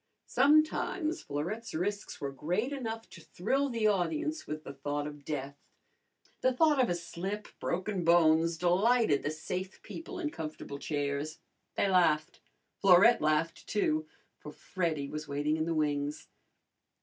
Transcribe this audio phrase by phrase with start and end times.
[0.25, 5.59] Sometimes Florette's risks were great enough to thrill the audience with the thought of death.
[6.41, 11.37] The thought of a slip, broken bones, delighted the safe people in comfortable chairs.
[11.75, 12.39] They laughed.
[12.79, 14.07] Florette laughed, too,
[14.39, 16.27] for Freddy was waiting in the wings.